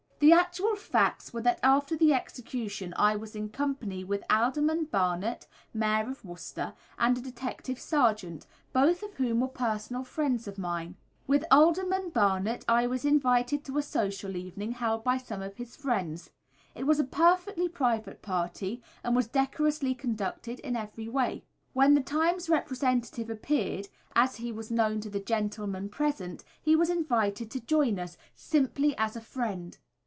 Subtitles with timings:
[0.21, 5.47] The actual facts were that after the execution I was in company with Alderman Barnet,
[5.73, 10.95] Mayor of Worcester, and a detective sergeant, both of whom were personal friends of mine.
[11.25, 15.75] With Alderman Barnet I was invited to a social evening held by some of his
[15.75, 16.29] friends.
[16.75, 21.43] It was a perfectly private party, and was decorously conducted in every way.
[21.73, 26.91] When the Times representative appeared, as he was known to the gentlemen present, he was
[26.91, 29.79] invited to join us, simply as a friend.